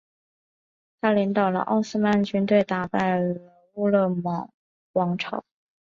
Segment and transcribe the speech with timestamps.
[0.99, 3.35] 他领导奥斯曼军队击败了
[3.75, 4.49] 尕勒莽
[4.93, 5.43] 王朝。